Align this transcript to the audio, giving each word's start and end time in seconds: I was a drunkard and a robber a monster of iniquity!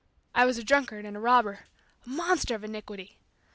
I 0.33 0.45
was 0.45 0.57
a 0.57 0.63
drunkard 0.63 1.05
and 1.05 1.15
a 1.15 1.19
robber 1.19 1.67
a 2.07 2.09
monster 2.09 2.55
of 2.55 2.63
iniquity! 2.63 3.19